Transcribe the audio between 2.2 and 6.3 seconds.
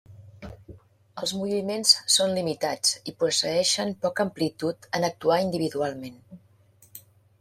limitats i posseeixen poca amplitud en actuar individualment.